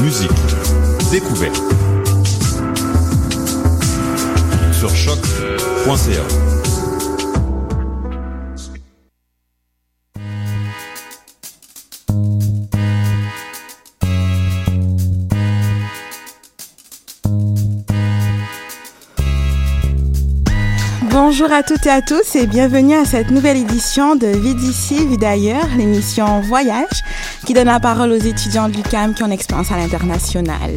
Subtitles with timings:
[0.00, 0.30] Musique,
[1.10, 1.60] découverte.
[4.72, 6.22] Sur choc.ca.
[21.10, 25.06] Bonjour à toutes et à tous et bienvenue à cette nouvelle édition de Vie d'ici,
[25.06, 27.02] Vie d'ailleurs, l'émission Voyage
[27.48, 30.70] qui donne la parole aux étudiants de l'UCAM qui ont une expérience à l'international.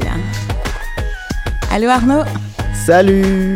[1.70, 2.24] Allô Arnaud?
[2.86, 3.56] Salut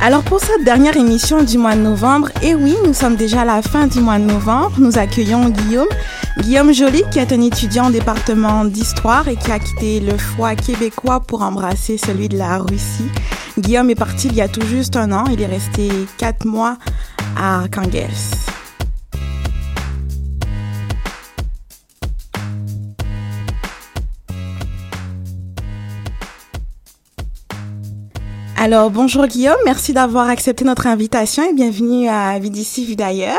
[0.00, 3.44] Alors pour cette dernière émission du mois de novembre, et oui, nous sommes déjà à
[3.44, 5.88] la fin du mois de novembre, nous accueillons Guillaume.
[6.38, 10.54] Guillaume Joly, qui est un étudiant au département d'histoire et qui a quitté le foie
[10.54, 13.08] québécois pour embrasser celui de la Russie.
[13.58, 15.88] Guillaume est parti il y a tout juste un an, il est resté
[16.18, 16.76] quatre mois
[17.38, 18.10] à Arkangels.
[28.58, 33.38] Alors bonjour Guillaume, merci d'avoir accepté notre invitation et bienvenue à Vie d'ici, Vie d'ailleurs.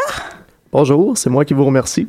[0.72, 2.07] Bonjour, c'est moi qui vous remercie.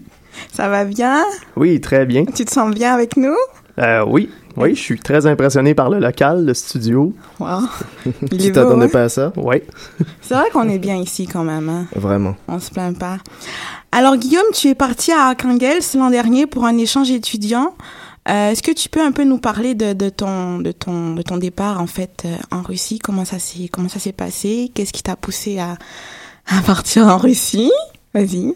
[0.53, 1.23] Ça va bien?
[1.57, 2.25] Oui, très bien.
[2.25, 3.37] Tu te sens bien avec nous?
[3.79, 7.13] Euh, oui, oui, je suis très impressionné par le local, le studio.
[7.39, 7.61] Wow.
[8.33, 8.89] Il Tu t'attendais hein?
[8.89, 9.33] pas à ça?
[9.37, 9.63] Oui.
[10.21, 11.69] C'est vrai qu'on est bien ici quand même.
[11.69, 11.87] Hein?
[11.95, 12.35] Vraiment.
[12.49, 13.19] On se plaint pas.
[13.93, 17.75] Alors Guillaume, tu es parti à Arkangels l'an dernier pour un échange étudiant.
[18.29, 21.23] Euh, Est-ce que tu peux un peu nous parler de, de ton de ton de
[21.23, 22.99] ton départ en fait euh, en Russie?
[22.99, 24.71] Comment ça s'est comment ça s'est passé?
[24.75, 25.79] Qu'est-ce qui t'a poussé à
[26.49, 27.71] à partir en Russie?
[28.13, 28.55] Vas-y.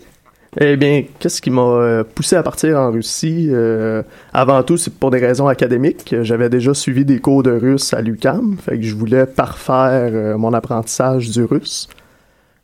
[0.60, 3.48] Eh bien, qu'est-ce qui m'a euh, poussé à partir en Russie?
[3.50, 4.02] Euh,
[4.34, 6.14] avant tout, c'est pour des raisons académiques.
[6.22, 10.52] J'avais déjà suivi des cours de russe à l'UQAM, fait je voulais parfaire euh, mon
[10.52, 11.88] apprentissage du russe.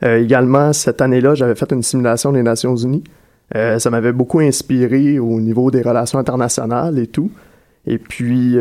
[0.00, 3.02] Également, cette année-là, j'avais fait une simulation des Nations Unies.
[3.52, 7.32] Ça m'avait beaucoup inspiré au niveau des relations internationales et tout.
[7.84, 8.56] Et puis,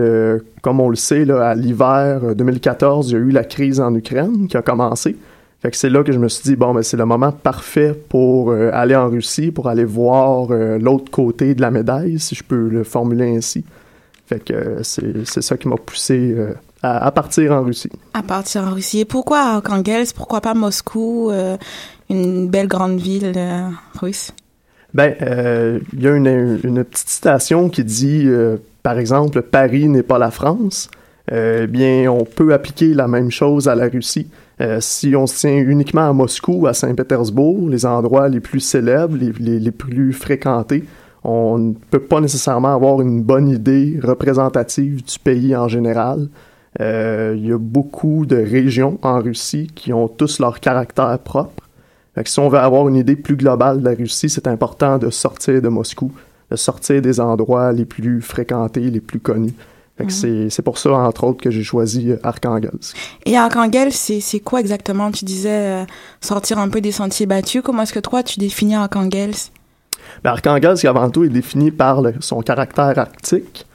[0.67, 3.95] comme on le sait, à l'hiver euh, 2014, il y a eu la crise en
[3.95, 5.15] Ukraine qui a commencé.
[5.59, 7.93] Fait que c'est là que je me suis dit, bon, ben, c'est le moment parfait
[7.93, 12.35] pour euh, aller en Russie, pour aller voir euh, l'autre côté de la médaille, si
[12.35, 13.65] je peux le formuler ainsi.
[14.27, 16.35] Fait que euh, c'est ça qui m'a poussé
[16.83, 17.89] à, à partir en Russie.
[18.13, 18.99] À partir en Russie.
[18.99, 21.31] Et pourquoi Arkangels Pourquoi pas Moscou,
[22.09, 23.33] une belle grande ville
[23.99, 24.31] russe?
[24.93, 25.15] Ben,
[25.93, 28.27] il y a une, une petite citation qui dit,
[28.83, 30.89] par exemple, Paris n'est pas la France.
[31.31, 34.27] Eh bien, on peut appliquer la même chose à la Russie.
[34.59, 39.15] Euh, si on se tient uniquement à Moscou, à Saint-Pétersbourg, les endroits les plus célèbres,
[39.15, 40.83] les, les, plus fréquentés,
[41.23, 46.29] on ne peut pas nécessairement avoir une bonne idée représentative du pays en général.
[46.79, 51.63] Euh, Il y a beaucoup de régions en Russie qui ont tous leur caractère propre.
[52.15, 54.97] Fait que si on veut avoir une idée plus globale de la Russie, c'est important
[54.97, 56.11] de sortir de Moscou,
[56.49, 59.53] de sortir des endroits les plus fréquentés, les plus connus.
[60.05, 62.95] Que c'est, pour ça, entre autres, que j'ai choisi euh, Archangelsk.
[63.25, 65.09] Et Archangel, c'est quoi exactement?
[65.11, 65.85] Tu disais euh,
[66.21, 67.61] sortir un peu des sentiers battus.
[67.63, 69.31] Comment est-ce que toi, tu définis Archangel
[70.23, 73.65] Ben, Archangelsk, avant tout, est défini par le- son caractère arctique.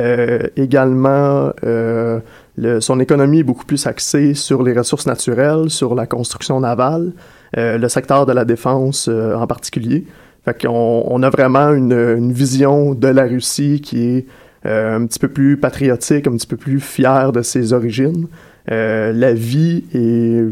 [0.00, 2.20] Euh, également, euh,
[2.56, 7.12] le- son économie est beaucoup plus axée sur les ressources naturelles, sur la construction navale,
[7.56, 10.06] euh, le secteur de la défense en particulier.
[10.44, 14.26] Fait qu'on on a vraiment une, une vision de la Russie qui est
[14.66, 18.26] euh, un petit peu plus patriotique, un petit peu plus fière de ses origines.
[18.70, 20.44] Euh, la vie est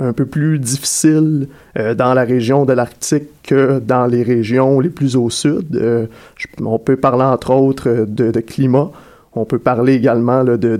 [0.00, 1.48] un peu plus difficile
[1.78, 6.08] euh, dans la région de l'Arctique que dans les régions les plus au sud.
[6.62, 8.90] On peut parler entre autres de, climat.
[9.34, 10.76] On peut parler également de,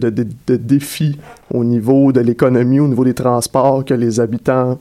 [0.48, 1.18] défis
[1.52, 4.78] au niveau de l'économie, au niveau des transports que les habitants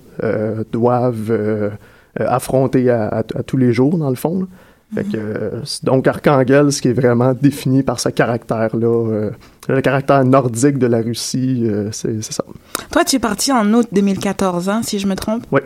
[0.71, 1.71] doivent
[2.15, 4.47] affronter à, tous les jours, dans le fond.
[4.93, 9.31] Fait que, euh, donc Archangel, qui est vraiment défini par ce caractère-là, euh,
[9.67, 12.43] le caractère nordique de la Russie, euh, c'est ça.
[12.91, 15.43] Toi, tu es parti en août 2014, hein, si je me trompe?
[15.51, 15.61] Oui.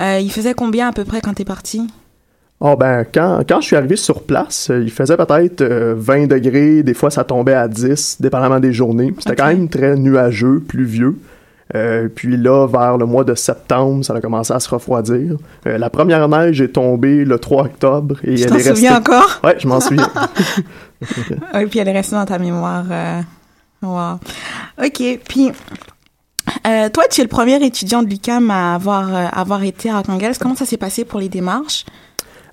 [0.00, 1.86] Euh, il faisait combien à peu près quand t'es parti?
[2.60, 6.82] Oh ben, quand, quand je suis arrivé sur place, il faisait peut-être euh, 20 degrés,
[6.82, 9.14] des fois ça tombait à 10, dépendamment des journées.
[9.18, 11.16] C'était quand même très nuageux, pluvieux.
[11.74, 15.36] Euh, puis là, vers le mois de septembre, ça a commencé à se refroidir.
[15.66, 18.74] Euh, la première neige est tombée le 3 octobre et Tu elle t'en est restée...
[18.74, 19.40] souviens encore?
[19.44, 20.10] Ouais, je m'en souviens.
[21.54, 22.84] Oui, puis elle est restée dans ta mémoire.
[22.90, 23.20] Euh...
[23.82, 24.18] Wow.
[24.84, 25.52] Ok, puis
[26.64, 30.32] toi, tu es le premier étudiant de l'UQAM à avoir, avoir été à Archangel.
[30.40, 31.84] Comment ça s'est passé pour les démarches?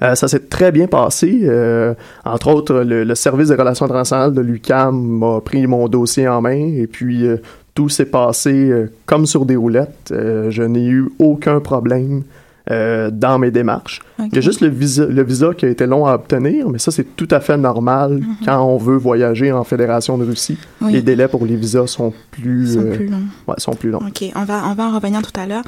[0.02, 1.42] Euh, ça s'est très bien passé.
[1.44, 1.94] Euh,
[2.26, 6.42] entre autres, le, le service des relations internationales de l'UCAM m'a pris mon dossier en
[6.42, 7.38] main et puis euh,
[7.76, 10.10] tout s'est passé euh, comme sur des roulettes.
[10.12, 12.24] Euh, je n'ai eu aucun problème
[12.72, 14.02] euh, dans mes démarches.
[14.18, 14.30] Ok.
[14.32, 16.80] Il y a juste le visa, le visa qui a été long à obtenir, mais
[16.80, 20.58] ça c'est tout à fait normal quand on veut voyager en Fédération de Russie.
[20.82, 20.94] Oui.
[20.94, 23.24] Les délais pour les visas sont plus, Ils sont plus longs.
[23.48, 24.00] ouais, sont plus longs.
[24.08, 25.64] Ok, on va, on va en revenir tout à l'heure.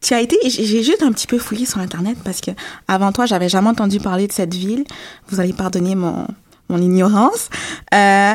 [0.00, 2.50] Tu as été, j'ai j'ai juste un petit peu fouillé sur Internet parce que
[2.88, 4.82] avant toi, j'avais jamais entendu parler de cette ville.
[5.28, 6.26] Vous allez pardonner mon,
[6.68, 7.50] mon ignorance.
[7.94, 8.32] Euh,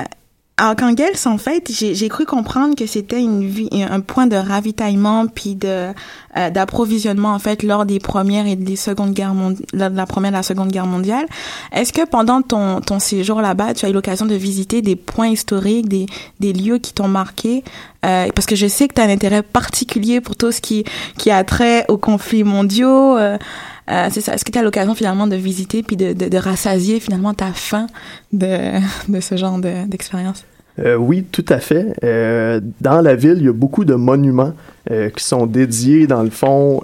[0.60, 5.54] Archangels, en fait, j'ai cru comprendre que c'était une vi- un point de ravitaillement puis
[5.54, 5.94] de
[6.36, 10.34] euh, d'approvisionnement en fait lors des premières et des secondes guerres mondiales, la première et
[10.34, 11.28] la seconde guerre mondiale.
[11.72, 15.28] Est-ce que pendant ton ton séjour là-bas, tu as eu l'occasion de visiter des points
[15.30, 16.08] historiques, des
[16.40, 17.64] des lieux qui t'ont marqué?
[18.04, 20.84] Euh, Parce que je sais que tu as un intérêt particulier pour tout ce qui
[21.20, 23.16] qui a trait aux conflits mondiaux.
[23.18, 23.38] euh,
[23.90, 24.34] euh, c'est ça.
[24.34, 27.88] Est-ce que tu as l'occasion finalement de visiter puis de, de, rassasier finalement ta faim
[28.34, 30.44] de, de ce genre de- d'expérience?
[30.80, 31.94] Euh, oui, tout à fait.
[32.04, 34.54] Euh, dans la ville, il y a beaucoup de monuments
[34.90, 36.82] qui sont dédiés, dans le fond,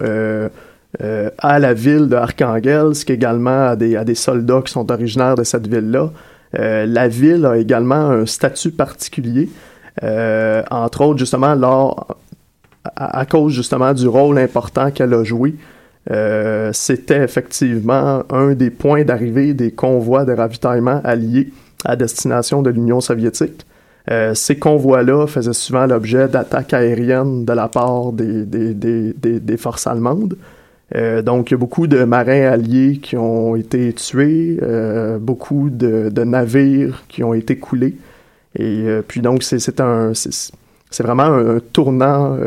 [1.38, 5.46] à la ville de Archangelsk, également à des, à des soldats qui sont originaires de
[5.46, 6.12] cette ville-là.
[6.52, 9.48] La ville a également un statut particulier,
[10.02, 11.56] entre autres, justement,
[12.96, 15.56] à, à cause justement du rôle important qu'elle a joué.
[16.12, 21.52] Euh, C'était effectivement un des points d'arrivée des convois de ravitaillement alliés
[21.86, 23.66] à destination de l'Union soviétique.
[24.12, 30.36] Euh, ces convois-là faisaient souvent l'objet d'attaques aériennes de la part des, forces allemandes.
[30.96, 34.60] Euh, donc, il y a beaucoup de marins alliés qui ont été tués,
[35.22, 37.96] beaucoup de, navires qui ont été coulés.
[38.60, 39.66] Et puis donc, c'est
[41.02, 42.38] vraiment un, un tournant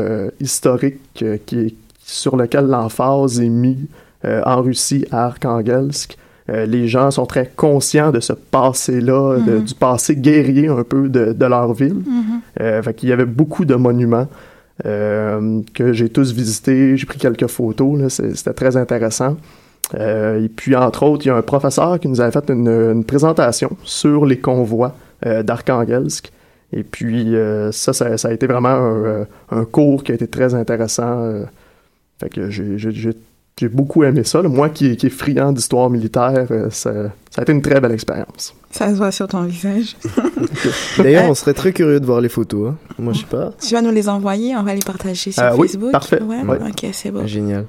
[0.40, 1.74] historique qui est,
[2.08, 3.86] sur lequel l'emphase est mise
[4.24, 6.16] euh, en Russie à Archangelsk.
[6.48, 9.64] Euh, les gens sont très conscients de ce passé-là, Mhm.
[9.64, 11.96] du passé guerrier un peu de, de leur ville.
[12.60, 14.28] Euh, fait qu'il y avait beaucoup de monuments
[14.84, 16.96] euh, que j'ai tous visités.
[16.96, 18.12] J'ai pris quelques photos.
[18.34, 19.36] C'était très intéressant.
[19.98, 22.68] Euh, et puis, entre autres, il y a un professeur qui nous avait fait une,
[22.68, 24.94] une présentation sur les convois
[25.24, 26.30] euh, d'Archangelsk.
[26.72, 30.14] Et puis, euh, ça, ça, ça a été vraiment un, euh, un cours qui a
[30.14, 31.18] été très intéressant.
[32.20, 33.16] Fait que j'ai- j'ai j'ai-
[33.58, 34.42] j'ai beaucoup aimé ça.
[34.42, 34.48] là.
[34.50, 36.92] Moi qui, qui est friand d'histoire militaire, euh, ça,
[37.30, 38.54] ça a été une très belle expérience.
[38.70, 39.96] Ça se voit sur ton visage.
[40.98, 42.70] D'ailleurs, on serait très curieux de voir les photos.
[42.72, 42.76] hein.
[42.98, 43.52] Moi, je sais pas.
[43.66, 45.90] Tu vas nous les envoyer, on va les partager sur Euh, oui, Facebook.
[45.92, 46.20] parfait.
[46.22, 46.58] Ouais, Ouais.
[46.68, 47.26] ok, c'est beau.
[47.26, 47.64] Génial.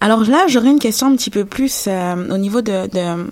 [0.00, 3.26] Alors là, j'aurais une question un petit peu plus euh, au niveau de, de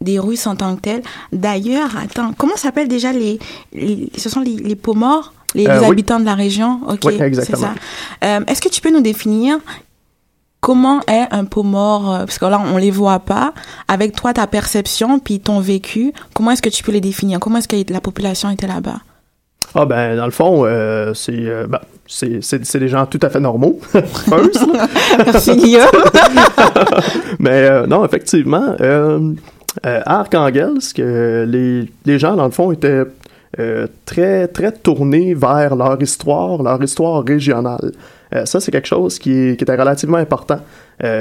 [0.00, 1.02] des Russes en tant que telles.
[1.32, 3.38] D'ailleurs, attends, comment s'appellent déjà les,
[3.72, 5.86] les ce sont les, les peaux morts, les, Euh, les oui.
[5.92, 6.80] habitants de la région?
[6.88, 7.58] Ok, Oui, c'est exactement.
[7.58, 7.74] ça.
[8.24, 9.58] Euh, Est-ce que tu peux nous définir
[10.60, 13.52] comment est un pot mort euh, Parce que là, on les voit pas.
[13.88, 17.40] Avec toi, ta perception puis ton vécu, comment est-ce que tu peux les définir?
[17.40, 18.98] Comment est-ce que la population était là-bas?
[19.74, 23.18] Ah ben, dans le fond, euh, c'est euh, ben, c'est c'est- c'est des gens tout
[23.20, 23.78] à fait normaux.
[25.26, 25.84] Merci Guillaume.
[27.38, 28.74] Mais euh, non, effectivement,
[29.82, 30.24] à
[30.98, 33.04] euh, les, les gens, dans le fond, étaient
[33.58, 37.92] euh, très, très tournés vers leur histoire, leur histoire régionale.
[38.34, 40.60] Euh, ça, c'est quelque chose qui, qui était relativement important.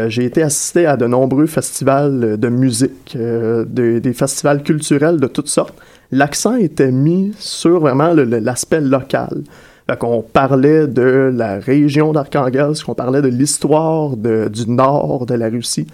[0.07, 5.49] J'ai été assisté à de nombreux festivals de musique, de- des festivals culturels de toutes
[5.49, 5.75] sortes.
[6.11, 9.43] L'accent était mis sur vraiment l'aspect local.
[9.87, 15.47] Fait qu'on parlait de la région d'Archangelsk, on parlait de l'histoire du nord de la
[15.47, 15.85] Russie.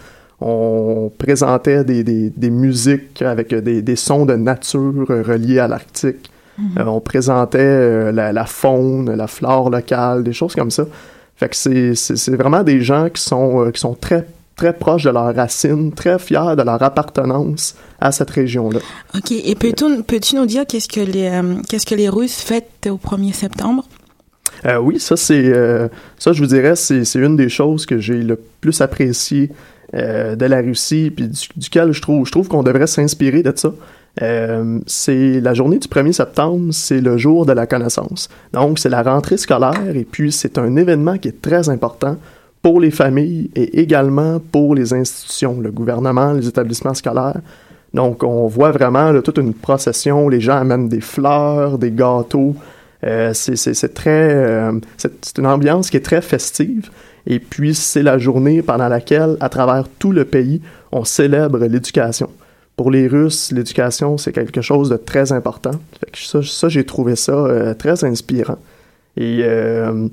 [0.46, 6.30] On présentait des, des- des musiques avec des, des sons de nature reliés à l'Arctique.
[6.78, 10.86] Euh, on présentait euh, la, la faune, la flore locale, des choses comme ça.
[11.38, 15.10] Fait que c'est- vraiment des gens qui sont, euh, qui sont très, très proches de
[15.12, 18.80] leurs racines, très fiers de leur appartenance à cette région-là.
[19.16, 21.32] Ok, et peux-tu peux-tu nous dire qu'est-ce que les
[21.70, 23.86] qu'est-ce que les Russes fêtent au 1er septembre?
[24.66, 25.52] Euh, oui, ça c'est
[26.20, 29.50] ça je vous dirais c'est c'est une des choses que j'ai le plus apprécié
[29.96, 33.54] euh, de la Russie puis du- duquel je trouve je trouve qu'on devrait s'inspirer de
[33.56, 33.72] ça.
[34.22, 38.30] Euh, c'est la journée du 1er septembre, c'est le jour de la connaissance.
[38.54, 42.18] Donc c'est la rentrée scolaire et puis c'est un événement qui est très important
[42.62, 47.42] pour les familles et également pour les institutions, le gouvernement, les établissements scolaires.
[47.94, 52.56] Donc on voit vraiment toute une procession, les gens amènent des fleurs, des gâteaux,
[53.04, 56.90] euh, c'est- très, c'est une ambiance qui est très festive.
[57.28, 60.62] Et puis c'est la journée pendant laquelle, à travers tout le pays,
[60.92, 62.30] on célèbre l'éducation.
[62.76, 65.72] Pour les Russes, l'éducation c'est quelque chose de très important.
[66.14, 68.58] Ça, j'ai trouvé ça euh, très inspirant.
[69.16, 70.08] Et euh,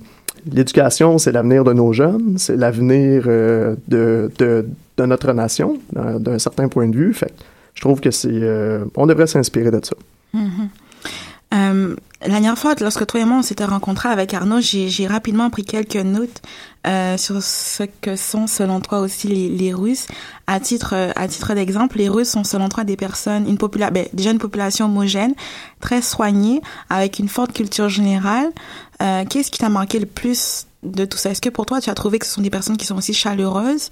[0.50, 4.67] l'éducation, c'est l'avenir de nos jeunes, c'est l'avenir euh, de,
[4.99, 7.14] notre nation, d'un certain point de vue.
[7.14, 7.33] Fait
[7.75, 8.43] je trouve que c'est,
[8.95, 9.97] on devrait s'inspirer de ça.
[11.52, 15.49] Euh, la dernière fois, lorsque toi et moi on s'était rencontrés avec Arnaud, j'ai rapidement
[15.50, 16.42] pris quelques notes
[16.87, 20.07] euh, sur ce que sont selon toi aussi les, les Russes.
[20.47, 24.07] À titre à titre d'exemple, les Russes sont selon toi des personnes, une popula ben,
[24.12, 25.35] déjà une population homogène,
[25.80, 28.50] très soignée, avec une forte culture générale.
[29.02, 31.30] Euh, Qu'est-ce qui t'a marqué le plus de tout ça?
[31.30, 33.14] Est-ce que pour toi tu as trouvé que ce sont des personnes qui sont aussi
[33.14, 33.90] chaleureuses?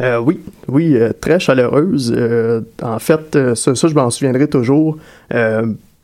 [0.00, 2.14] Euh, oui, oui, euh, très chaleureuse.
[2.16, 4.98] Euh, en fait, euh, ça, ça, je m'en souviendrai toujours.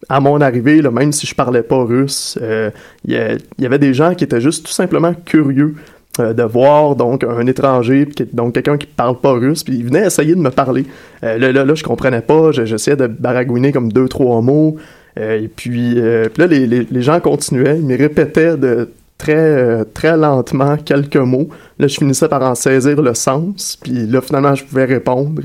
[0.08, 2.70] À mon arrivée, même si je parlais pas russe, euh,
[3.04, 5.74] il y, avait des gens qui étaient juste tout simplement curieux
[6.18, 10.06] euh, de voir donc un étranger, donc quelqu'un qui parle pas russe, puis ils venaient
[10.06, 10.86] essayer de me parler.
[11.22, 14.76] Euh, là, là, là, je comprenais pas, je- j'essayais de baragouiner comme deux, trois mots.
[15.16, 18.88] Et puis, là, les, gens continuaient, ils me répétaient de
[19.18, 21.48] très, très lentement quelques mots.
[21.78, 25.42] Là, je finissais par en saisir le sens, puis là, finalement, je pouvais répondre.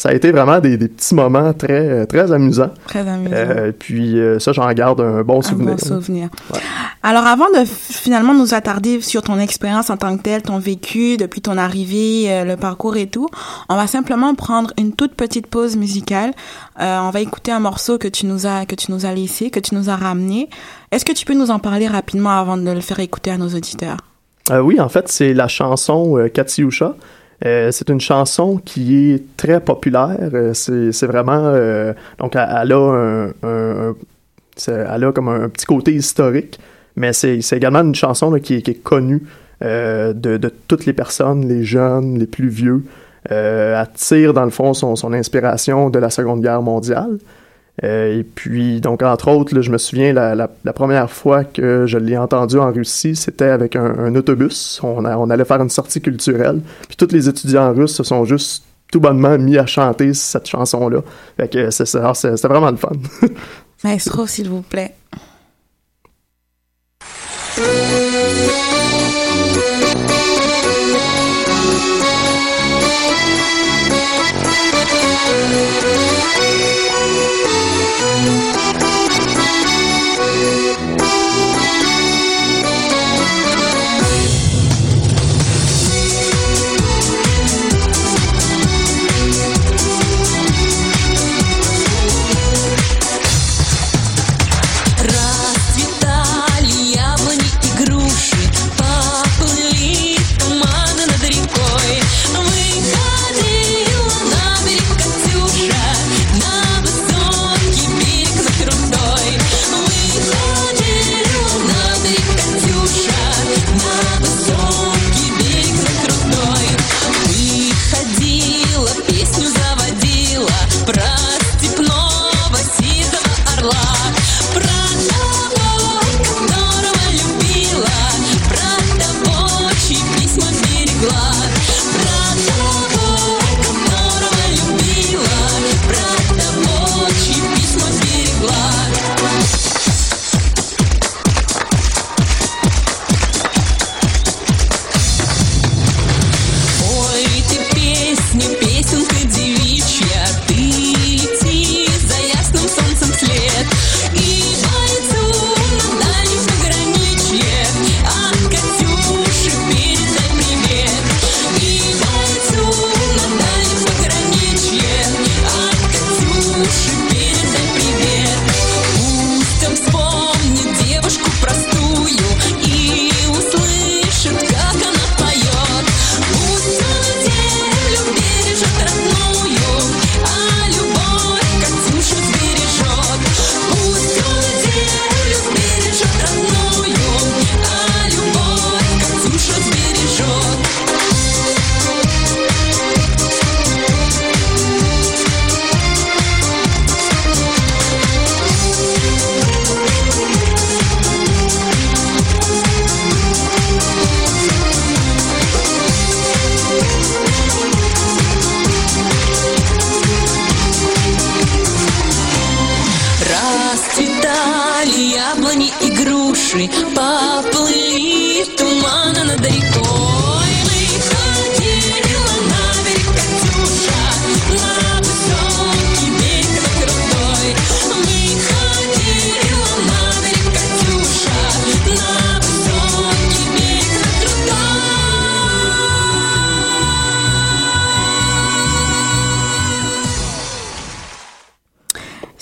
[0.00, 2.70] Ça a été vraiment des, des petits moments très, très amusants.
[2.86, 3.34] Très amusant.
[3.34, 5.76] Euh, puis euh, ça, j'en garde un bon Un souvenir.
[5.76, 6.30] bon souvenir.
[6.54, 6.60] Ouais.
[7.02, 11.18] Alors, avant de finalement nous attarder sur ton expérience en tant que telle, ton vécu
[11.18, 13.28] depuis ton arrivée, euh, le parcours et tout,
[13.68, 16.30] on va simplement prendre une toute petite pause musicale.
[16.80, 19.50] Euh, on va écouter un morceau que tu nous as que tu nous as laissé,
[19.50, 20.48] que tu nous as ramené.
[20.92, 23.48] Est-ce que tu peux nous en parler rapidement avant de le faire écouter à nos
[23.48, 23.98] auditeurs?
[24.50, 26.96] Euh, oui, en fait, c'est la chanson Katyusha.
[27.46, 30.18] Euh, c'est une chanson qui est très populaire.
[30.34, 31.42] Euh, c'est vraiment...
[31.44, 33.94] euh, donc, elle, a un...
[34.66, 36.58] elle a comme un, petit côté historique,
[36.96, 39.22] mais c'est également une chanson qui, est- connue
[39.62, 42.82] de, toutes les personnes, les jeunes, les plus vieux.
[43.24, 47.18] Elle tire, dans le fond, son inspiration de la Seconde Guerre mondiale.
[47.82, 52.16] Euh, et puis, donc, entre autres, je me souviens, la, première fois que je l'ai
[52.16, 54.80] entendu en Russie, c'était avec un, autobus.
[54.82, 56.60] On, allait faire une sortie culturelle.
[56.88, 61.02] Puis, tous les étudiants russes se sont juste tout bonnement mis à chanter cette chanson-là.
[61.36, 62.90] Fait que c'était vraiment le fun.
[63.84, 64.94] Maestro, s'il vous plaît.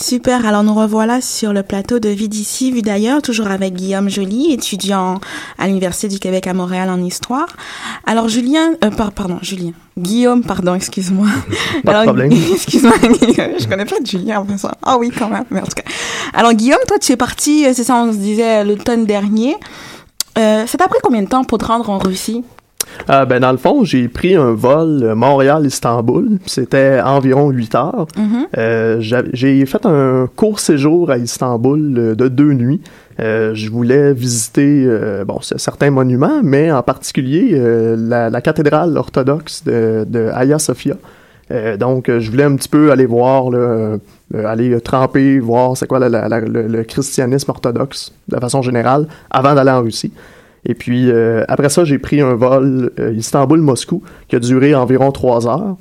[0.08, 4.08] Super, alors nous revoilà sur le plateau de Vie d'ici, Vue d'ailleurs, toujours avec Guillaume
[4.08, 5.20] Joly, étudiant
[5.58, 7.46] à l'Université du Québec à Montréal en histoire.
[8.06, 11.26] Alors Julien, euh, par- pardon, Julien, Guillaume, pardon, excuse-moi.
[11.84, 12.32] Pas de Alors, problème.
[12.54, 14.78] Excuse-moi, je connais pas de Julien, en ça.
[14.82, 15.82] Ah oui, quand même, mais en tout cas.
[16.32, 19.56] Alors Guillaume, toi tu es parti, euh, c'est ça, on se disait l'automne dernier.
[20.38, 22.44] Euh, ça t'a pris combien de temps pour te rendre en Russie?
[23.06, 26.38] Ah, ben, dans le fond, j'ai pris un vol euh, Montréal-Istanbul.
[26.46, 28.06] C'était environ 8 heures.
[28.16, 28.46] Mhm.
[28.56, 32.80] Euh, j'a- j'ai fait un court séjour à Istanbul euh, de deux nuits.
[33.20, 38.96] Euh, je voulais visiter euh, bon, certains monuments, mais en particulier euh, la, la cathédrale
[38.96, 40.94] orthodoxe de, de Hagia Sophia.
[41.50, 43.98] Euh, donc, euh, je voulais un petit peu aller voir, là, euh,
[44.34, 48.38] euh, aller euh, tremper, voir c'est quoi la- la- la- le, le christianisme orthodoxe de
[48.38, 50.12] façon générale avant d'aller en Russie.
[50.68, 55.10] Et puis, euh, après ça, j'ai pris un vol euh, Istanbul-Moscou qui a duré environ
[55.12, 55.76] trois heures.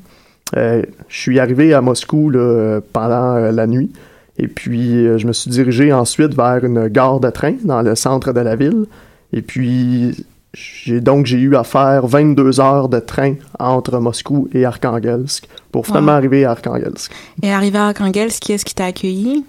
[0.55, 3.91] Euh, je suis arrivé à Moscou là, pendant la nuit.
[4.37, 8.31] Et puis, je me suis dirigé ensuite vers une gare de train dans le centre
[8.31, 8.85] de la ville.
[9.33, 10.15] Et puis,
[10.53, 15.85] j'ai donc j'ai eu à faire 22 heures de train entre Moscou et Arkhangelsk pour
[15.85, 16.17] finalement Wow.
[16.17, 17.11] arriver à Arkhangelsk.
[17.43, 19.43] Et arrivé à Arkhangelsk, qui est-ce qui t'a accueilli?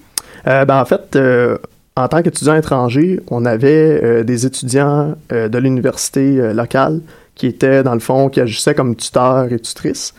[0.47, 1.59] Euh, ben, en fait, euh,
[1.99, 7.01] en tant qu'étudiant étranger, on avait euh, des étudiants euh, de l'université euh, locale
[7.35, 10.15] qui étaient, dans le fond, qui agissaient comme tuteurs et tutrices.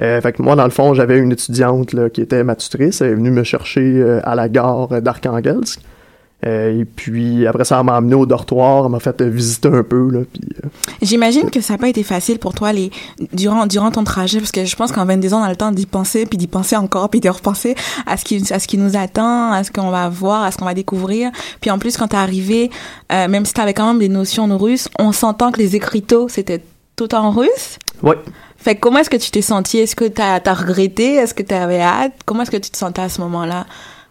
[0.00, 3.00] Fait moi, dans le fond, j'avais une étudiante qui était ma tutrice.
[3.00, 5.80] Elle est venue me chercher à la gare d'Arkhangelsk.
[6.46, 8.84] Euh, et puis, après ça, elle m'a amené au dortoir.
[8.84, 10.08] Elle m'a fait euh, visiter un peu.
[10.10, 10.68] Là, puis, euh,
[11.02, 12.90] J'imagine que ça n'a pas été facile pour toi les
[13.32, 15.72] durant durant ton trajet parce que je pense qu'en 22 ans on a le temps
[15.72, 17.74] d'y penser puis d'y penser encore puis de repenser
[18.06, 20.58] à ce qui à ce qui nous attend, à ce qu'on va voir, à ce
[20.58, 21.30] qu'on va découvrir.
[21.60, 22.70] Puis en plus quand t'es arrivé,
[23.10, 26.62] même si t'avais quand même des notions de russe, on s'entend que les écriteaux c'était
[26.96, 27.78] tout en russe?
[28.02, 28.16] ouais.
[28.58, 31.14] Fait que comment est-ce que tu t'es senti Est-ce que t'as as regretté?
[31.14, 32.12] Est-ce que t'avais hâte?
[32.26, 33.66] Comment est-ce que tu te sentais à ce moment-là?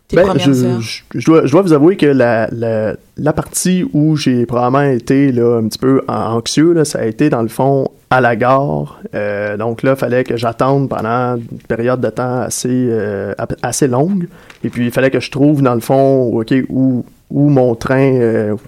[0.08, 3.34] Tes Ben, premières je, je, je dois, je dois vous avouer que la, la, la
[3.34, 7.30] partie où j'ai probablement été là, un petit peu an- anxieux, là, ça a été
[7.30, 9.02] dans le fond à la gare.
[9.16, 13.88] Euh, donc là, il fallait que j'attende pendant une période de temps assez, euh, assez
[13.88, 14.30] longue.
[14.64, 18.14] Et puis, il fallait que je trouve dans le fond OK, où, où mon train,
[18.14, 18.62] euh, tu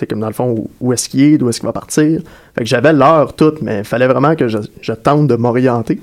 [0.00, 2.22] sais, comme dans le fond, où, où est-ce qu'il est, d'où est-ce qu'il va partir.
[2.56, 6.00] Fait que j'avais l'heure toute, mais il fallait vraiment que je, je tente de m'orienter.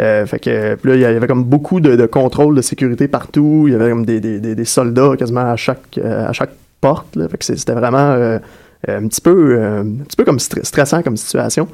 [0.00, 3.08] Euh, fait que puis là, il y avait comme beaucoup de, de contrôles de sécurité
[3.08, 3.64] partout.
[3.66, 6.52] Il y avait comme des, des, des, des soldats quasiment à chaque, euh, à chaque
[6.80, 7.16] porte.
[7.16, 7.28] Là.
[7.28, 8.38] Fait que c'était vraiment euh,
[8.86, 11.66] un petit peu, euh, un petit peu comme stre- stressant comme situation.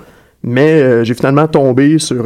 [0.42, 2.24] Mais j'ai finalement tombé sur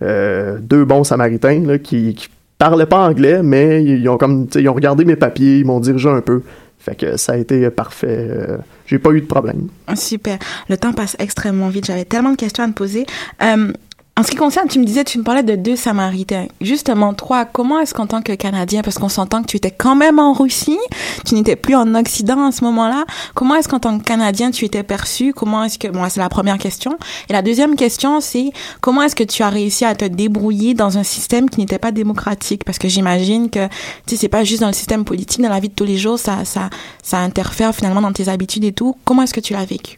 [0.00, 4.74] deux bons Samaritains là, qui, qui parlaient pas anglais, mais ils ont comme, ils ont
[4.74, 6.42] regardé mes papiers, ils m'ont dirigé un peu.
[6.82, 8.28] Fait que ça a été parfait.
[8.30, 9.68] Euh, j'ai pas eu de problème.
[9.94, 10.38] Super.
[10.68, 11.86] Le temps passe extrêmement vite.
[11.86, 13.06] J'avais tellement de questions à te poser.
[13.40, 13.72] Euh,
[14.14, 16.46] en ce qui concerne, tu me disais, tu me parlais de deux Samaritains.
[16.60, 19.96] Justement, toi, comment est-ce qu'en tant que Canadien, parce qu'on s'entend que tu étais quand
[19.96, 20.78] même en Russie,
[21.24, 24.66] tu n'étais plus en Occident à ce moment-là, comment est-ce qu'en tant que Canadien, tu
[24.66, 25.32] étais perçu?
[25.32, 25.88] Comment est-ce que...
[25.88, 26.98] Bon, c'est la première question.
[27.30, 30.98] Et la deuxième question, c'est comment est-ce que tu as réussi à te débrouiller dans
[30.98, 32.64] un système qui n'était pas démocratique?
[32.64, 33.72] Parce que j'imagine que, tu
[34.08, 36.18] sais, c'est pas juste dans le système politique, dans la vie de tous les jours,
[36.18, 36.68] ça, ça,
[37.02, 38.94] ça interfère finalement dans tes habitudes et tout.
[39.06, 39.96] Comment est-ce que tu l'as vécu?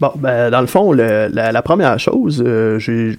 [0.00, 3.18] Bon, ben, dans le fond, la, première chose, euh, j'ai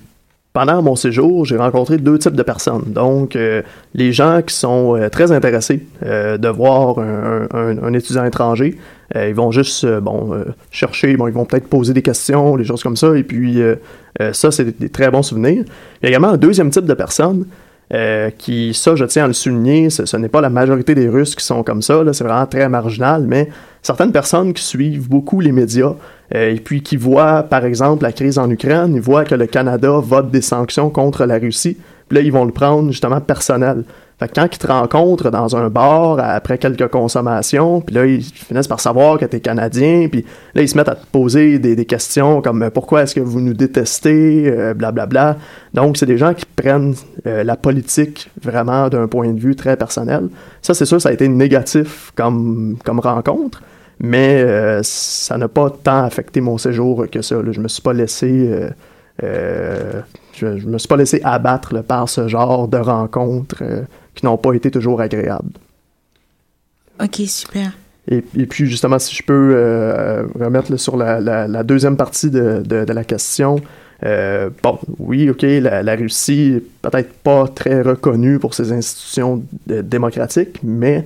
[0.52, 2.84] pendant mon séjour, j'ai rencontré deux types de personnes.
[2.88, 3.62] Donc, euh,
[3.94, 8.78] les gens qui sont euh, très intéressés de voir un, étudiant étranger,
[9.15, 10.34] ils vont juste, bon,
[10.72, 13.62] chercher, bon, ils vont peut-être poser des questions, des choses comme ça, et puis
[14.32, 15.63] ça, c'est des, très bons souvenirs.
[16.02, 17.46] Il y a également un deuxième type de personnes
[18.38, 21.36] qui, ça, je tiens à le souligner, ce, ce n'est pas la majorité des Russes
[21.36, 23.50] qui sont comme ça, c'est vraiment très marginal, mais
[23.82, 25.94] certaines personnes qui suivent beaucoup les médias
[26.36, 29.48] euh, et puis qui voient, par exemple, la crise en Ukraine, ils voient que le
[29.48, 33.84] Canada vote des sanctions contre la Russie, puis là, ils vont le prendre justement personnel.
[34.22, 38.22] Fait que quand ils te rencontrent dans un bar après quelques consommations, puis là, ils
[38.24, 41.86] finissent par savoir que t'es Canadien, puis là, ils se mettent à te poser des,
[41.86, 45.38] questions comme euh, pourquoi est-ce que vous nous détestez, euh, blablabla.
[45.74, 46.94] Donc, c'est des gens qui prennent
[47.26, 50.30] euh, la politique vraiment d'un point de vue très personnel.
[50.62, 53.63] Ça, c'est sûr, ça a été négatif comme, comme rencontre,
[54.02, 57.36] mais euh, ça n'a pas tant affecté mon séjour que ça.
[57.42, 57.52] là.
[57.52, 58.48] Je me suis pas laissé...
[58.50, 58.70] euh,
[59.24, 60.02] euh,
[60.34, 63.64] je, je me suis pas laissé abattre là, par ce genre de rencontres
[64.16, 65.52] qui n'ont pas été toujours agréables.
[67.04, 67.72] Ok, super.
[68.08, 72.30] et, et puis justement, si je peux remettre là, sur la, la- la deuxième partie
[72.30, 73.58] de, de- de la question,
[74.04, 79.44] euh, bon, oui, ok, la, la Russie est peut-être pas très reconnue pour ses institutions
[79.68, 81.06] démocratiques, mais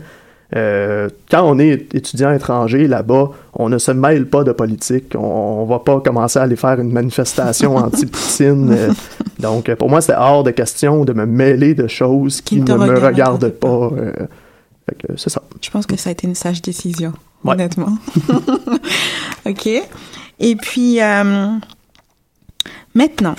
[0.55, 5.13] euh, quand on est étudiant étranger là-bas, on ne se mêle pas de politique.
[5.15, 5.19] On,
[5.61, 8.71] on va pas commencer à aller faire une manifestation anti-Poutine.
[8.71, 8.91] euh,
[9.39, 12.77] donc, pour moi, c'était hors de question de me mêler de choses qui, ne ne
[12.89, 13.89] me regardent pas.
[13.97, 14.13] euh,
[15.17, 15.41] c'est ça.
[15.61, 17.11] Je pense que ça a été une sage décision,
[17.43, 17.53] Ouais.
[17.53, 17.97] honnêtement.
[19.45, 19.67] ok.
[20.39, 20.99] Et puis,
[22.93, 23.35] maintenant,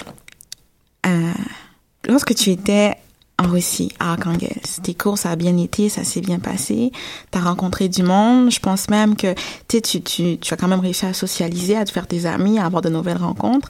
[2.09, 2.95] lorsque tu étais
[3.39, 6.91] en Russie, à Arkhangelsk, tes cours, ça a bien été, ça s'est bien passé,
[7.31, 8.51] tu as rencontré du monde.
[8.51, 9.35] Je pense même que
[9.69, 10.01] tu, tu,
[10.39, 12.89] tu, as quand même réussi à socialiser, à te faire des amis, à avoir de
[12.89, 13.69] nouvelles rencontres.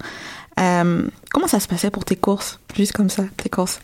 [0.61, 1.03] Euh,
[1.33, 3.81] comment ça se passait pour tes courses, juste comme ça, tes courses?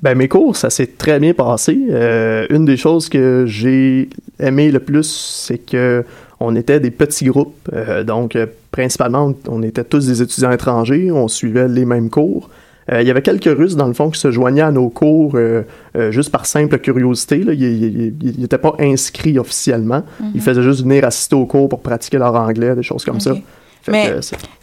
[0.00, 1.78] Ben, mes cours, ça s'est très bien passé.
[1.90, 5.08] Euh, une des choses que j'ai aimé le plus,
[5.46, 6.04] c'est que
[6.40, 7.68] on était des petits groupes.
[7.72, 8.36] Euh, donc,
[8.70, 11.10] principalement, on était tous des étudiants étrangers.
[11.10, 12.50] On suivait les mêmes cours.
[12.92, 15.32] Euh, il y avait quelques Russes, dans le fond, qui se joignaient à nos cours
[15.36, 15.62] euh,
[15.96, 17.38] euh, juste par simple curiosité.
[17.38, 17.52] Là.
[17.54, 20.02] Ils n'étaient pas inscrits officiellement.
[20.34, 23.34] Ils faisaient juste venir assister aux cours pour pratiquer leur anglais, des choses comme ça.
[23.82, 24.10] Fait Mais-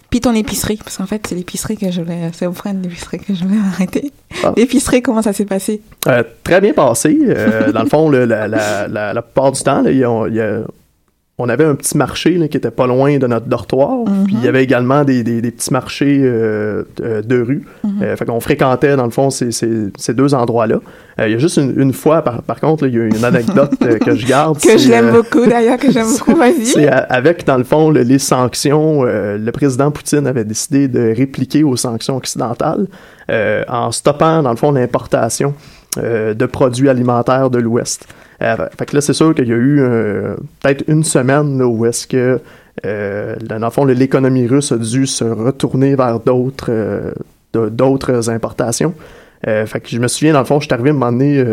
[0.10, 3.34] Puis ton épicerie, parce qu'en fait, c'est l'épicerie que je voulais, c'est Oprah, l'épicerie que
[3.34, 4.12] je voulais arrêter.
[4.44, 4.54] Ah.
[4.58, 5.82] L'épicerie, comment ça s'est passé?
[6.44, 7.18] Très bien passé.
[7.74, 10.28] Dans le fond, le- la, la, la, la plupart du temps, là, il y a-
[10.28, 10.64] il y a-
[11.38, 14.04] on avait un petit marché là, qui était pas loin de notre dortoir.
[14.26, 17.65] Puis il y avait également des, des, des petits marchés euh, de, de rue.
[18.04, 20.76] Euh, fait qu'on fréquentait, dans le fond, ces, ces, ces deux endroits-là.
[21.20, 23.26] Euh, il y a juste une, une fois, par, par contre, il y a une
[23.26, 24.60] anecdote euh, que je garde.
[24.62, 26.65] Que je l'aime euh, beaucoup, d'ailleurs, que j'aime beaucoup, vas-y.
[26.67, 31.12] c'est avec, dans le fond, le- les sanctions, euh, le président Poutine avait décidé de
[31.17, 32.86] répliquer aux sanctions occidentales
[33.32, 35.56] euh, en stoppant, dans le fond, l'importation
[35.98, 38.06] euh, de produits alimentaires de l'Ouest.
[38.42, 41.68] Euh, fait que là, c'est sûr qu'il y a eu euh, peut-être une semaine là,
[41.68, 42.40] où est-ce que,
[42.86, 47.12] euh, dans le fond, l'économie russe a dû se retourner vers d'autres euh,
[47.54, 48.94] d'autres importations.
[49.48, 51.12] Euh, fait que je me souviens, dans le fond, je suis arrivé à un moment
[51.12, 51.44] donné,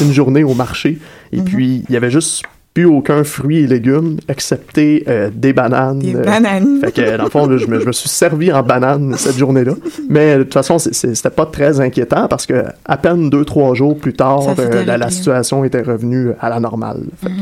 [0.00, 0.98] une journée au marché,
[1.32, 1.44] et Mhm.
[1.44, 2.42] puis il y avait juste
[2.74, 5.98] plus aucun fruit et légumes, excepté euh, des bananes.
[5.98, 6.80] Des Euh, bananes.
[6.80, 9.36] fait que, dans le fond, là, je, me, je me suis servi en banane cette
[9.36, 9.74] journée-là.
[10.08, 13.98] Mais de toute façon, c'était pas très inquiétant parce que à peine deux, trois jours
[13.98, 17.04] plus tard, euh, la, situation était revenue à la normale.
[17.22, 17.32] Fait que,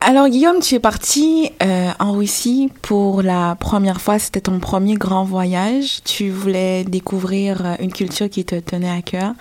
[0.00, 1.52] Alors, Guillaume, tu es parti
[2.00, 4.18] en Russie pour la première fois.
[4.18, 6.00] C'était ton premier grand voyage.
[6.04, 9.34] Tu voulais découvrir une culture qui te tenait à cœur,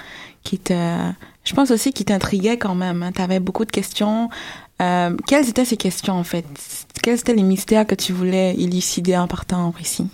[0.44, 0.74] qui te,
[1.48, 3.10] je pense aussi, qui t'intriguait quand même.
[3.16, 4.30] Tu avais beaucoup de questions.
[4.82, 6.44] Euh, quelles étaient ces questions, en fait?
[7.02, 10.08] Quels étaient les mystères que tu voulais élucider en partant en Russie?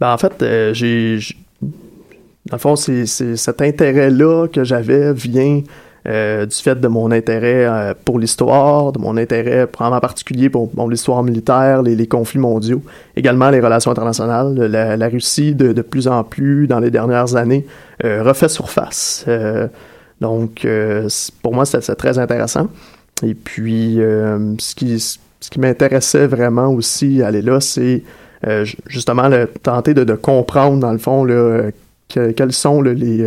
[0.00, 1.18] Ben, en fait, euh, j'ai.
[1.60, 5.62] Dans le fond, c'est cet intérêt-là que j'avais vient
[6.06, 11.24] euh, du fait de mon intérêt pour l'histoire, de mon intérêt probablement particulier pour l'histoire
[11.24, 12.82] militaire, les, conflits mondiaux,
[13.16, 14.54] également les relations internationales.
[14.54, 17.66] La, Russie, de, plus en plus, dans les dernières années,
[18.04, 19.26] refait surface.
[20.20, 21.08] Donc, euh,
[21.42, 22.68] pour moi, c'était très intéressant.
[23.22, 28.02] Et puis, euh, ce qui, ce qui m'intéressait vraiment aussi à aller là, c'est
[28.46, 31.70] euh, ju- justement le, tenter de, comprendre, dans le fond, là,
[32.08, 33.18] que- quelles sont les...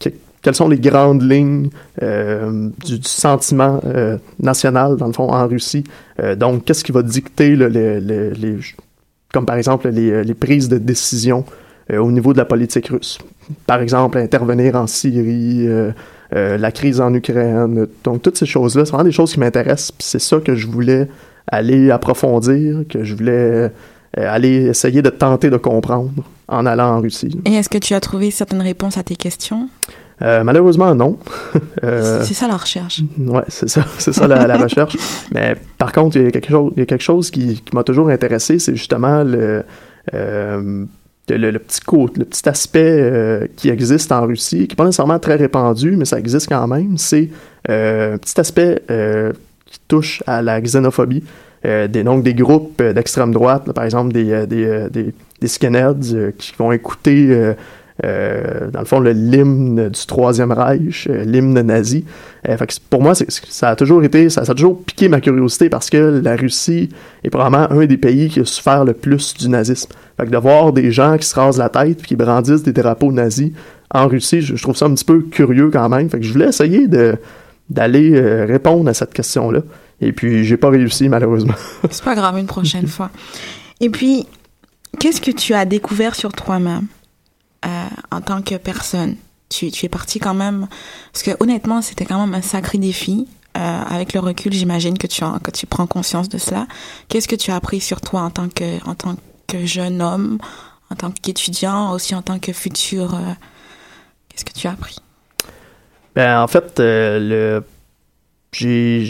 [0.00, 1.68] que- quelles sont les grandes lignes
[2.00, 3.80] du, sentiment
[4.38, 5.82] national, dans le fond, en Russie.
[6.36, 8.58] Donc, qu'est-ce qui va dicter les, les-
[9.32, 11.44] comme par exemple les, prises de décision
[11.96, 13.18] au niveau de la politique russe.
[13.66, 15.90] Par exemple, intervenir en Syrie, euh,
[16.34, 17.86] euh, la crise en Ukraine.
[18.04, 19.92] Donc, toutes ces choses-là, c'est vraiment des choses qui m'intéressent.
[19.98, 21.08] C'est ça que je voulais
[21.46, 23.70] aller approfondir, que je voulais euh,
[24.16, 26.10] aller essayer de tenter de comprendre
[26.48, 27.38] en allant en Russie.
[27.46, 29.68] Et est-ce que tu as trouvé certaines réponses à tes questions?
[30.20, 31.18] Euh, malheureusement, non.
[31.84, 33.02] Euh, C'est ça la recherche.
[33.18, 34.96] Ouais, c'est ça, c'est ça la, la recherche.
[35.32, 37.74] Mais par contre, il y a quelque chose, il y a quelque chose qui, qui
[37.74, 39.62] m'a toujours intéressé, c'est justement le,
[40.14, 40.84] euh,
[41.28, 44.84] le, le petit côté, le petit aspect euh, qui existe en Russie, qui n'est pas
[44.84, 46.96] nécessairement très répandu, mais ça existe quand même.
[46.96, 47.28] C'est
[47.68, 49.32] euh, un petit aspect euh,
[49.66, 51.24] qui touche à la xénophobie.
[51.64, 56.70] Des, donc des groupes d'extrême droite, par exemple des, des, des, des skinheads qui vont
[56.70, 57.54] écouter
[58.04, 62.04] euh, dans le fond, l'hymne du Troisième Reich, euh, l'hymne nazi.
[62.48, 65.08] Euh, fait que c'est- pour moi, ça a toujours été, ça, ça a toujours piqué
[65.08, 66.88] ma curiosité parce que la Russie
[67.24, 69.90] est probablement un des pays qui a souffert le plus du nazisme.
[70.16, 72.72] Fait que de voir des gens qui se rasent la tête puis qui brandissent des
[72.72, 73.50] drapeaux nazis
[73.92, 76.08] en Russie, je, je trouve ça un petit peu curieux quand même.
[76.10, 77.16] Fait que je voulais essayer de
[77.70, 79.60] d'aller répondre à cette question-là.
[80.00, 81.52] Et puis, j'ai pas réussi, malheureusement.
[81.90, 83.10] C'est pas grave, une prochaine fois.
[83.80, 84.26] Et puis,
[84.98, 86.84] qu'est-ce que tu as découvert sur toi-même?
[87.64, 89.16] En tant que personne
[89.48, 90.66] tu, tu es parti quand même,
[91.12, 93.26] parce que honnêtement, c'était quand même un sacré défi.
[93.56, 96.66] euh, avec le recul, j'imagine que tu en- que tu prends conscience de cela.
[97.08, 99.16] Qu'est-ce que tu as appris sur toi en tant que en tant
[99.48, 100.38] que jeune homme,
[100.90, 103.18] en tant qu'étudiant, aussi en tant que futur euh,
[104.28, 104.98] Qu'est-ce que tu as appris?
[106.14, 107.64] Ben, en fait, euh, le
[108.52, 109.08] j'ai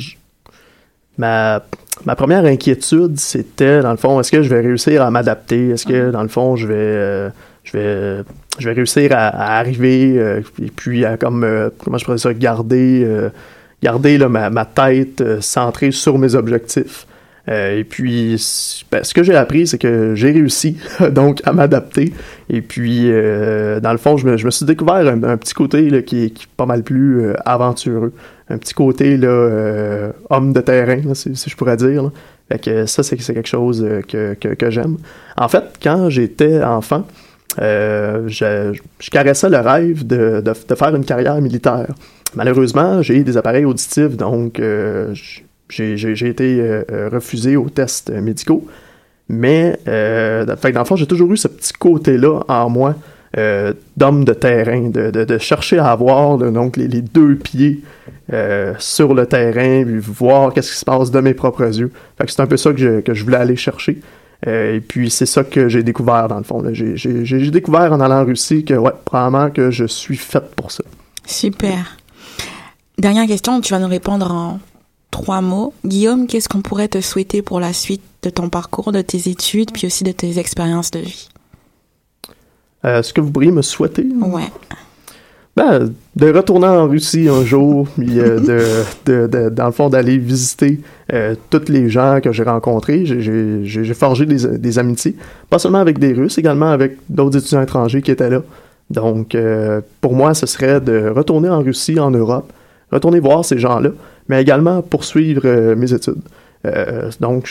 [1.18, 1.62] ma
[2.04, 5.70] ma première inquiétude, c'était dans le fond, est-ce que je vais réussir à m'adapter?
[5.70, 7.30] Est-ce que dans le fond, je vais euh,
[7.72, 8.24] je vais
[8.58, 12.34] je vais réussir à, arriver euh, et puis à comme euh, comment je pourrais ça
[12.34, 13.30] garder euh,
[13.82, 17.06] garder là, ma, ma tête centrée sur mes objectifs.
[17.50, 18.36] Et puis,
[18.92, 20.76] ben, ce que j'ai appris, c'est que j'ai réussi
[21.12, 22.12] donc à m'adapter.
[22.50, 26.02] Et puis, dans le fond, je me, je me suis découvert un, petit côté là,
[26.02, 28.12] qui, est, pas mal plus aventureux.
[28.50, 32.10] Un petit côté là, homme de terrain, si, je pourrais dire.
[32.52, 34.98] Fait que ça, c'est quelque chose que, que j'aime.
[35.38, 37.06] En fait, quand j'étais enfant,
[37.60, 41.88] euh, je, caressais le rêve de, de, faire une carrière militaire.
[42.34, 45.14] Malheureusement, j'ai des appareils auditifs, donc euh,
[45.68, 48.66] j'ai été euh, refusé aux tests médicaux.
[49.28, 52.94] Mais, fait dans le fond, j'ai toujours eu ce petit côté-là en moi
[53.96, 57.80] d'homme de terrain, de, de, chercher à avoir donc les, deux pieds
[58.78, 61.90] sur le terrain, voir qu'est-ce qui se passe de mes propres yeux.
[62.26, 64.00] C'est un peu ça que je, que je voulais aller chercher.
[64.46, 66.62] Euh, et puis c'est ça que j'ai découvert dans le fond.
[66.72, 70.84] J'ai- découvert en allant en Russie que ouais, probablement que je suis faite pour ça.
[71.26, 71.96] Super.
[72.98, 74.60] Dernière question, tu vas nous répondre en
[75.10, 75.74] trois mots.
[75.84, 79.72] Guillaume, qu'est-ce qu'on pourrait te souhaiter pour la suite de ton parcours, de tes études,
[79.72, 81.28] puis aussi de tes expériences de vie?
[82.84, 84.06] Euh, Est-ce que vous pourriez me souhaiter?
[84.20, 84.50] Ouais.
[85.58, 90.78] Ben, de retourner en Russie un jour, puis euh, de, dans le fond, d'aller visiter
[91.12, 93.04] euh, tous les gens que j'ai rencontrés.
[93.04, 95.16] J'ai- forgé des, amitiés,
[95.50, 98.42] pas seulement avec des Russes, également avec d'autres étudiants étrangers qui étaient là.
[98.90, 102.52] Donc, euh, pour moi, ce serait de retourner en Russie, en Europe,
[102.92, 103.90] retourner voir ces gens-là,
[104.28, 106.22] mais également poursuivre euh, mes études.
[107.20, 107.48] Donc,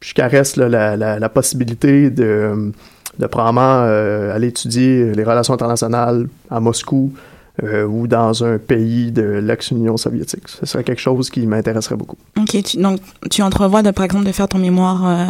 [0.00, 2.72] je, caresse la, possibilité de,
[3.16, 7.12] de probablement aller étudier les relations internationales à Moscou,
[7.62, 10.48] euh, ou dans un pays de l'ex-Union soviétique.
[10.48, 12.16] Ce serait quelque chose qui m'intéresserait beaucoup.
[12.38, 15.26] Ok, tu, donc tu entrevois de, par exemple de faire ton mémoire euh,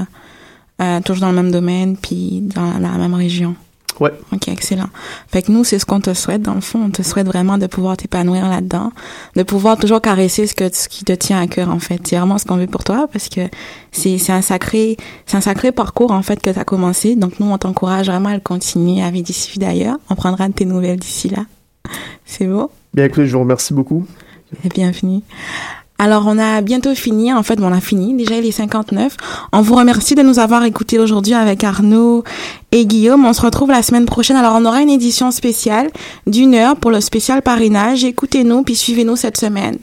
[0.80, 3.54] euh, toujours dans le même domaine, puis dans la même région.
[4.00, 4.12] Ouais.
[4.32, 4.88] Ok, excellent.
[5.28, 6.80] Fait que nous, c'est ce qu'on te souhaite dans le fond.
[6.84, 8.92] On te souhaite vraiment de pouvoir t'épanouir là-dedans,
[9.36, 12.00] de pouvoir toujours caresser ce que ce qui te tient à cœur en fait.
[12.06, 13.42] C'est vraiment ce qu'on veut pour toi parce que
[13.92, 17.14] c'est c'est un sacré c'est un sacré parcours en fait que tu as commencé.
[17.14, 19.98] Donc nous, on t'encourage vraiment à le continuer à vie d'ici d'ailleurs.
[20.10, 21.44] On prendra de tes nouvelles d'ici là.
[22.24, 22.70] C'est beau.
[22.92, 24.06] Bien écoutez, je vous remercie beaucoup.
[24.64, 25.20] Et bienvenue.
[25.98, 27.32] Alors, on a bientôt fini.
[27.32, 28.14] En fait, bon, on a fini.
[28.14, 29.16] Déjà, il est 59.
[29.52, 32.24] On vous remercie de nous avoir écoutés aujourd'hui avec Arnaud
[32.72, 33.24] et Guillaume.
[33.24, 34.36] On se retrouve la semaine prochaine.
[34.36, 35.90] Alors, on aura une édition spéciale
[36.26, 38.04] d'une heure pour le spécial parrainage.
[38.04, 39.78] Écoutez-nous, puis suivez-nous cette semaine.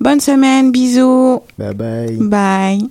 [0.00, 0.72] Bonne semaine.
[0.72, 1.40] Bisous.
[1.58, 2.16] Bye bye.
[2.18, 2.88] Bye.